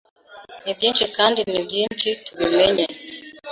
[0.63, 2.85] Nibyinshi kandi nibyinshi tubimenye